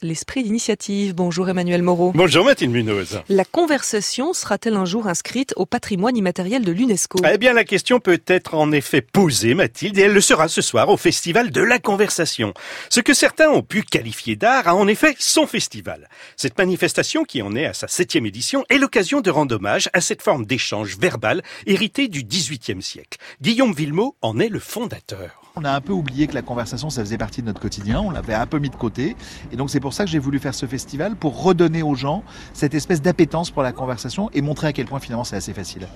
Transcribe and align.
L'esprit 0.00 0.44
d'initiative. 0.44 1.12
Bonjour 1.12 1.48
Emmanuel 1.48 1.82
Moreau. 1.82 2.12
Bonjour 2.14 2.44
Mathilde 2.44 2.70
Munoz. 2.70 3.20
La 3.28 3.44
conversation 3.44 4.32
sera-t-elle 4.32 4.76
un 4.76 4.84
jour 4.84 5.08
inscrite 5.08 5.52
au 5.56 5.66
patrimoine 5.66 6.16
immatériel 6.16 6.64
de 6.64 6.70
l'UNESCO? 6.70 7.18
Eh 7.28 7.36
bien, 7.36 7.52
la 7.52 7.64
question 7.64 7.98
peut 7.98 8.22
être 8.28 8.54
en 8.54 8.70
effet 8.70 9.00
posée, 9.00 9.54
Mathilde, 9.54 9.98
et 9.98 10.02
elle 10.02 10.12
le 10.12 10.20
sera 10.20 10.46
ce 10.46 10.62
soir 10.62 10.88
au 10.88 10.96
Festival 10.96 11.50
de 11.50 11.60
la 11.60 11.80
Conversation. 11.80 12.54
Ce 12.90 13.00
que 13.00 13.12
certains 13.12 13.48
ont 13.48 13.62
pu 13.62 13.82
qualifier 13.82 14.36
d'art 14.36 14.68
a 14.68 14.76
en 14.76 14.86
effet 14.86 15.16
son 15.18 15.48
festival. 15.48 16.08
Cette 16.36 16.58
manifestation, 16.58 17.24
qui 17.24 17.42
en 17.42 17.56
est 17.56 17.66
à 17.66 17.74
sa 17.74 17.88
septième 17.88 18.26
édition, 18.26 18.64
est 18.70 18.78
l'occasion 18.78 19.20
de 19.20 19.30
rendre 19.30 19.56
hommage 19.56 19.90
à 19.94 20.00
cette 20.00 20.22
forme 20.22 20.46
d'échange 20.46 20.96
verbal 20.96 21.42
héritée 21.66 22.06
du 22.06 22.22
XVIIIe 22.22 22.82
siècle. 22.82 23.18
Guillaume 23.42 23.72
Villemot 23.72 24.14
en 24.22 24.38
est 24.38 24.48
le 24.48 24.60
fondateur. 24.60 25.47
On 25.60 25.64
a 25.64 25.72
un 25.72 25.80
peu 25.80 25.92
oublié 25.92 26.28
que 26.28 26.34
la 26.34 26.42
conversation, 26.42 26.88
ça 26.88 27.00
faisait 27.02 27.18
partie 27.18 27.40
de 27.40 27.46
notre 27.46 27.58
quotidien. 27.58 28.00
On 28.00 28.12
l'avait 28.12 28.34
un 28.34 28.46
peu 28.46 28.60
mis 28.60 28.70
de 28.70 28.76
côté. 28.76 29.16
Et 29.50 29.56
donc, 29.56 29.70
c'est 29.70 29.80
pour 29.80 29.92
ça 29.92 30.04
que 30.04 30.10
j'ai 30.10 30.20
voulu 30.20 30.38
faire 30.38 30.54
ce 30.54 30.66
festival, 30.66 31.16
pour 31.16 31.42
redonner 31.42 31.82
aux 31.82 31.96
gens 31.96 32.22
cette 32.52 32.74
espèce 32.74 33.02
d'appétence 33.02 33.50
pour 33.50 33.64
la 33.64 33.72
conversation 33.72 34.30
et 34.34 34.40
montrer 34.40 34.68
à 34.68 34.72
quel 34.72 34.86
point 34.86 35.00
finalement 35.00 35.24
c'est 35.24 35.34
assez 35.34 35.52
facile. 35.52 35.88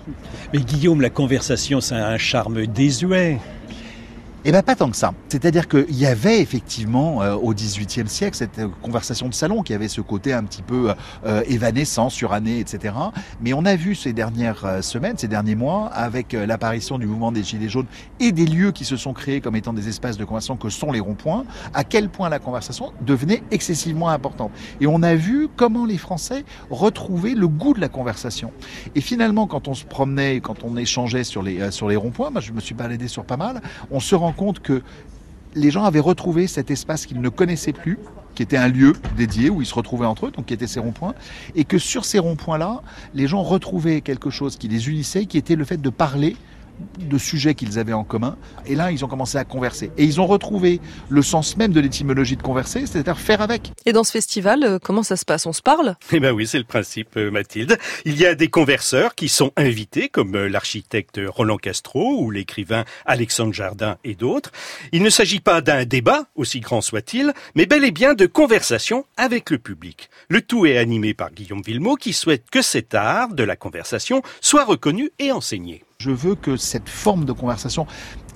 Mais 0.52 0.58
Guillaume, 0.58 1.00
la 1.00 1.10
conversation, 1.10 1.80
c'est 1.80 1.94
un 1.94 2.18
charme 2.18 2.66
désuet. 2.66 3.38
Eh 4.44 4.50
bien, 4.50 4.62
pas 4.62 4.74
tant 4.74 4.90
que 4.90 4.96
ça. 4.96 5.14
C'est-à-dire 5.28 5.68
qu'il 5.68 5.94
y 5.94 6.04
avait 6.04 6.40
effectivement 6.40 7.22
euh, 7.22 7.34
au 7.34 7.54
XVIIIe 7.54 8.08
siècle 8.08 8.36
cette 8.36 8.58
euh, 8.58 8.68
conversation 8.82 9.28
de 9.28 9.34
salon 9.34 9.62
qui 9.62 9.72
avait 9.72 9.86
ce 9.86 10.00
côté 10.00 10.32
un 10.32 10.42
petit 10.42 10.62
peu 10.62 10.92
euh, 11.24 11.42
évanescent, 11.46 12.10
suranné, 12.10 12.58
etc. 12.58 12.92
Mais 13.40 13.52
on 13.52 13.64
a 13.64 13.76
vu 13.76 13.94
ces 13.94 14.12
dernières 14.12 14.64
euh, 14.64 14.82
semaines, 14.82 15.16
ces 15.16 15.28
derniers 15.28 15.54
mois, 15.54 15.86
avec 15.92 16.34
euh, 16.34 16.44
l'apparition 16.44 16.98
du 16.98 17.06
mouvement 17.06 17.30
des 17.30 17.44
Gilets 17.44 17.68
jaunes 17.68 17.86
et 18.18 18.32
des 18.32 18.46
lieux 18.46 18.72
qui 18.72 18.84
se 18.84 18.96
sont 18.96 19.12
créés 19.12 19.40
comme 19.40 19.54
étant 19.54 19.72
des 19.72 19.88
espaces 19.88 20.16
de 20.16 20.24
conversation 20.24 20.56
que 20.56 20.70
sont 20.70 20.90
les 20.90 20.98
ronds-points, 20.98 21.44
à 21.72 21.84
quel 21.84 22.08
point 22.08 22.28
la 22.28 22.40
conversation 22.40 22.92
devenait 23.00 23.44
excessivement 23.52 24.08
importante. 24.08 24.50
Et 24.80 24.88
on 24.88 25.04
a 25.04 25.14
vu 25.14 25.48
comment 25.54 25.86
les 25.86 25.98
Français 25.98 26.44
retrouvaient 26.68 27.34
le 27.34 27.46
goût 27.46 27.74
de 27.74 27.80
la 27.80 27.88
conversation. 27.88 28.50
Et 28.96 29.00
finalement, 29.00 29.46
quand 29.46 29.68
on 29.68 29.74
se 29.74 29.84
promenait, 29.84 30.40
quand 30.40 30.64
on 30.64 30.76
échangeait 30.76 31.22
sur 31.22 31.44
les, 31.44 31.60
euh, 31.60 31.70
sur 31.70 31.88
les 31.88 31.94
ronds-points, 31.94 32.30
moi 32.30 32.40
je 32.40 32.50
me 32.52 32.60
suis 32.60 32.74
baladé 32.74 33.06
sur 33.06 33.24
pas 33.24 33.36
mal, 33.36 33.62
on 33.92 34.00
se 34.00 34.16
rend 34.16 34.31
compte 34.32 34.60
que 34.60 34.82
les 35.54 35.70
gens 35.70 35.84
avaient 35.84 36.00
retrouvé 36.00 36.46
cet 36.46 36.70
espace 36.70 37.06
qu'ils 37.06 37.20
ne 37.20 37.28
connaissaient 37.28 37.72
plus, 37.72 37.98
qui 38.34 38.42
était 38.42 38.56
un 38.56 38.68
lieu 38.68 38.94
dédié 39.16 39.50
où 39.50 39.60
ils 39.60 39.66
se 39.66 39.74
retrouvaient 39.74 40.06
entre 40.06 40.26
eux, 40.26 40.30
donc 40.30 40.46
qui 40.46 40.54
était 40.54 40.66
ces 40.66 40.80
ronds-points, 40.80 41.14
et 41.54 41.64
que 41.64 41.78
sur 41.78 42.04
ces 42.04 42.18
ronds-points-là, 42.18 42.82
les 43.14 43.26
gens 43.26 43.42
retrouvaient 43.42 44.00
quelque 44.00 44.30
chose 44.30 44.56
qui 44.56 44.68
les 44.68 44.88
unissait, 44.88 45.26
qui 45.26 45.36
était 45.38 45.56
le 45.56 45.64
fait 45.64 45.80
de 45.80 45.90
parler 45.90 46.36
de 46.98 47.18
sujets 47.18 47.54
qu'ils 47.54 47.78
avaient 47.78 47.92
en 47.92 48.04
commun. 48.04 48.36
Et 48.66 48.74
là, 48.74 48.90
ils 48.90 49.04
ont 49.04 49.08
commencé 49.08 49.38
à 49.38 49.44
converser. 49.44 49.90
Et 49.98 50.04
ils 50.04 50.20
ont 50.20 50.26
retrouvé 50.26 50.80
le 51.08 51.22
sens 51.22 51.56
même 51.56 51.72
de 51.72 51.80
l'étymologie 51.80 52.36
de 52.36 52.42
converser, 52.42 52.86
c'est-à-dire 52.86 53.18
faire 53.18 53.40
avec. 53.40 53.72
Et 53.86 53.92
dans 53.92 54.04
ce 54.04 54.12
festival, 54.12 54.64
euh, 54.64 54.78
comment 54.82 55.02
ça 55.02 55.16
se 55.16 55.24
passe? 55.24 55.46
On 55.46 55.52
se 55.52 55.62
parle? 55.62 55.96
Eh 56.12 56.20
ben 56.20 56.32
oui, 56.32 56.46
c'est 56.46 56.58
le 56.58 56.64
principe, 56.64 57.16
euh, 57.16 57.30
Mathilde. 57.30 57.78
Il 58.04 58.18
y 58.18 58.26
a 58.26 58.34
des 58.34 58.48
converseurs 58.48 59.14
qui 59.14 59.28
sont 59.28 59.52
invités, 59.56 60.08
comme 60.08 60.34
euh, 60.34 60.48
l'architecte 60.48 61.20
Roland 61.26 61.56
Castro 61.56 62.20
ou 62.20 62.30
l'écrivain 62.30 62.84
Alexandre 63.06 63.52
Jardin 63.52 63.96
et 64.04 64.14
d'autres. 64.14 64.52
Il 64.92 65.02
ne 65.02 65.10
s'agit 65.10 65.40
pas 65.40 65.60
d'un 65.60 65.84
débat, 65.84 66.26
aussi 66.34 66.60
grand 66.60 66.80
soit-il, 66.80 67.32
mais 67.54 67.66
bel 67.66 67.84
et 67.84 67.90
bien 67.90 68.14
de 68.14 68.26
conversation 68.26 69.04
avec 69.16 69.50
le 69.50 69.58
public. 69.58 70.08
Le 70.28 70.42
tout 70.42 70.66
est 70.66 70.78
animé 70.78 71.14
par 71.14 71.32
Guillaume 71.32 71.62
Villemot, 71.62 71.96
qui 71.96 72.12
souhaite 72.12 72.50
que 72.50 72.62
cet 72.62 72.94
art 72.94 73.34
de 73.34 73.42
la 73.42 73.56
conversation 73.56 74.22
soit 74.40 74.64
reconnu 74.64 75.10
et 75.18 75.32
enseigné. 75.32 75.82
Je 76.02 76.10
veux 76.10 76.34
que 76.34 76.56
cette 76.56 76.88
forme 76.88 77.24
de 77.24 77.30
conversation 77.30 77.86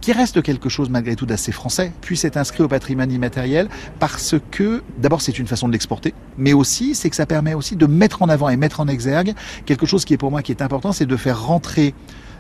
qui 0.00 0.12
reste 0.12 0.41
quelque 0.41 0.69
chose 0.69 0.89
malgré 0.89 1.17
tout 1.17 1.27
d'assez 1.27 1.50
français, 1.50 1.91
puisse 2.00 2.25
être 2.25 2.36
inscrit 2.36 2.62
au 2.62 2.69
patrimoine 2.69 3.11
immatériel 3.11 3.69
parce 3.98 4.36
que 4.53 4.84
d'abord 4.98 5.20
c'est 5.20 5.36
une 5.36 5.48
façon 5.48 5.67
de 5.67 5.72
l'exporter, 5.72 6.14
mais 6.39 6.53
aussi 6.53 6.94
c'est 6.94 7.11
que 7.11 7.17
ça 7.17 7.27
permet 7.27 7.55
aussi 7.55 7.75
de 7.75 7.87
mettre 7.87 8.22
en 8.22 8.28
avant 8.28 8.48
et 8.50 8.56
mettre 8.56 8.78
en 8.78 8.87
exergue 8.87 9.34
quelque 9.64 9.84
chose 9.84 10.05
qui 10.05 10.14
est 10.14 10.17
pour 10.17 10.31
moi 10.31 10.42
qui 10.42 10.53
est 10.53 10.62
important, 10.62 10.92
c'est 10.92 11.06
de 11.06 11.17
faire 11.17 11.44
rentrer 11.44 11.92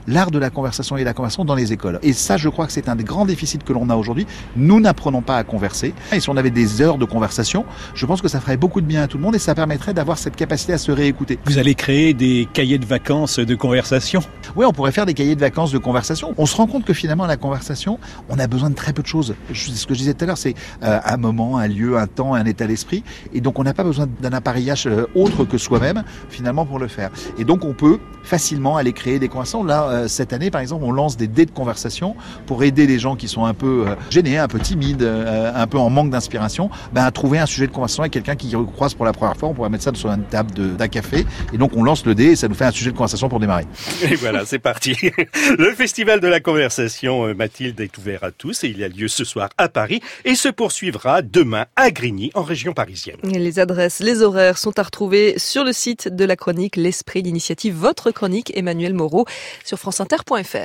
l'art 0.06 0.30
de 0.30 0.38
la 0.38 0.50
conversation 0.50 0.96
et 0.96 1.04
la 1.04 1.14
conversation 1.14 1.44
dans 1.44 1.54
les 1.54 1.72
écoles. 1.72 1.98
Et 2.02 2.12
ça, 2.12 2.36
je 2.36 2.48
crois 2.48 2.66
que 2.66 2.72
c'est 2.72 2.88
un 2.88 2.96
des 2.96 3.04
grands 3.04 3.26
déficits 3.26 3.58
que 3.58 3.72
l'on 3.72 3.90
a 3.90 3.96
aujourd'hui. 3.96 4.26
Nous 4.56 4.80
n'apprenons 4.80 5.22
pas 5.22 5.36
à 5.36 5.44
converser. 5.44 5.94
Et 6.12 6.20
si 6.20 6.30
on 6.30 6.36
avait 6.36 6.50
des 6.50 6.82
heures 6.82 6.98
de 6.98 7.04
conversation, 7.04 7.64
je 7.94 8.06
pense 8.06 8.22
que 8.22 8.28
ça 8.28 8.40
ferait 8.40 8.56
beaucoup 8.56 8.80
de 8.80 8.86
bien 8.86 9.02
à 9.02 9.08
tout 9.08 9.18
le 9.18 9.22
monde 9.22 9.34
et 9.34 9.38
ça 9.38 9.54
permettrait 9.54 9.94
d'avoir 9.94 10.18
cette 10.18 10.36
capacité 10.36 10.72
à 10.72 10.78
se 10.78 10.92
réécouter. 10.92 11.38
Vous 11.44 11.58
allez 11.58 11.74
créer 11.74 12.14
des 12.14 12.48
cahiers 12.52 12.78
de 12.78 12.86
vacances 12.86 13.38
de 13.38 13.54
conversation? 13.54 14.20
Oui, 14.54 14.64
on 14.64 14.72
pourrait 14.72 14.92
faire 14.92 15.06
des 15.06 15.14
cahiers 15.14 15.34
de 15.34 15.40
vacances 15.40 15.72
de 15.72 15.78
conversation. 15.78 16.34
On 16.38 16.46
se 16.46 16.56
rend 16.56 16.66
compte 16.66 16.84
que 16.84 16.94
finalement, 16.94 17.26
la 17.26 17.36
conversation, 17.36 17.98
on 18.28 18.38
a 18.38 18.46
besoin 18.46 18.70
de 18.70 18.74
très 18.74 18.92
peu 18.92 19.02
de 19.02 19.06
choses. 19.06 19.34
Ce 19.52 19.86
que 19.86 19.94
je 19.94 19.98
disais 19.98 20.14
tout 20.14 20.24
à 20.24 20.26
l'heure, 20.26 20.38
c'est 20.38 20.54
euh, 20.82 20.98
un 21.04 21.16
moment, 21.16 21.58
un 21.58 21.68
lieu, 21.68 21.98
un 21.98 22.06
temps, 22.06 22.34
un 22.34 22.44
état 22.44 22.66
d'esprit. 22.66 23.02
Et 23.32 23.40
donc, 23.40 23.58
on 23.58 23.64
n'a 23.64 23.74
pas 23.74 23.84
besoin 23.84 24.06
d'un 24.20 24.32
appareillage 24.32 24.86
euh, 24.86 25.06
autre 25.14 25.44
que 25.44 25.58
soi-même, 25.58 26.04
finalement, 26.28 26.64
pour 26.64 26.78
le 26.78 26.88
faire. 26.88 27.10
Et 27.38 27.44
donc, 27.44 27.64
on 27.64 27.74
peut 27.74 27.98
facilement 28.22 28.76
aller 28.76 28.92
créer 28.92 29.18
des 29.18 29.28
conversations. 29.28 29.64
Là, 29.64 29.88
euh, 30.04 30.08
cette 30.08 30.32
année, 30.32 30.50
par 30.50 30.60
exemple, 30.60 30.84
on 30.84 30.92
lance 30.92 31.16
des 31.16 31.26
dés 31.26 31.46
de 31.46 31.50
conversation 31.50 32.14
pour 32.46 32.62
aider 32.64 32.86
les 32.86 32.98
gens 32.98 33.16
qui 33.16 33.28
sont 33.28 33.44
un 33.44 33.54
peu 33.54 33.84
euh, 33.88 33.94
gênés, 34.10 34.38
un 34.38 34.48
peu 34.48 34.58
timides, 34.58 35.02
euh, 35.02 35.52
un 35.54 35.66
peu 35.66 35.78
en 35.78 35.90
manque 35.90 36.10
d'inspiration, 36.10 36.70
ben, 36.92 37.04
à 37.04 37.10
trouver 37.10 37.38
un 37.38 37.46
sujet 37.46 37.66
de 37.66 37.72
conversation 37.72 38.02
avec 38.02 38.12
quelqu'un 38.12 38.36
qui 38.36 38.54
croise 38.74 38.94
pour 38.94 39.04
la 39.04 39.12
première 39.12 39.36
fois. 39.36 39.48
On 39.48 39.54
pourrait 39.54 39.68
mettre 39.70 39.84
ça 39.84 39.92
sur 39.94 40.10
une 40.10 40.24
table 40.24 40.52
de- 40.52 40.68
d'un 40.74 40.88
café. 40.88 41.24
Et 41.52 41.58
donc, 41.58 41.72
on 41.76 41.82
lance 41.82 42.04
le 42.06 42.14
dé 42.14 42.24
et 42.26 42.36
ça 42.36 42.48
nous 42.48 42.54
fait 42.54 42.64
un 42.64 42.70
sujet 42.70 42.90
de 42.92 42.96
conversation 42.96 43.28
pour 43.28 43.40
démarrer. 43.40 43.64
Et 44.02 44.14
voilà, 44.16 44.44
c'est 44.44 44.58
parti. 44.58 44.96
Le 45.58 45.72
Festival 45.74 46.20
de 46.20 46.28
la 46.28 46.40
Conversation, 46.40 47.34
Mathilde, 47.34 47.80
est 47.80 47.96
ouvert 47.98 48.24
à 48.24 48.30
tous 48.30 48.64
et 48.64 48.68
il 48.68 48.82
a 48.82 48.88
lieu 48.88 49.08
ce 49.08 49.24
soir 49.24 49.48
à 49.58 49.68
Paris 49.68 50.00
et 50.24 50.34
se 50.34 50.48
poursuivra 50.48 51.22
demain 51.22 51.66
à 51.76 51.90
Grigny, 51.90 52.30
en 52.34 52.42
région 52.42 52.72
parisienne. 52.72 53.16
Et 53.24 53.38
Les 53.38 53.58
adresses, 53.58 54.00
les 54.00 54.22
horaires 54.22 54.58
sont 54.58 54.78
à 54.78 54.82
retrouver 54.82 55.34
sur 55.38 55.64
le 55.64 55.72
site 55.72 56.08
de 56.08 56.24
la 56.24 56.36
chronique 56.36 56.76
L'Esprit 56.76 57.22
d'initiative, 57.22 57.74
votre 57.74 58.10
chronique 58.10 58.52
Emmanuel 58.56 58.94
Moreau 58.94 59.24
sur 59.64 59.78
franceinter.fr. 59.86 60.56